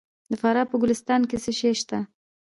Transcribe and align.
د 0.31 0.33
فراه 0.41 0.65
په 0.71 0.75
ګلستان 0.81 1.21
کې 1.29 1.37
څه 1.43 1.51
شی 1.59 1.71
شته؟ 1.79 1.97